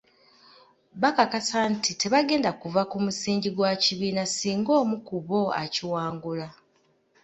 [1.01, 6.47] Bakakasa nti tebagenda kuva ku musingi gwa kibiina singa omu ku bo akiwangula.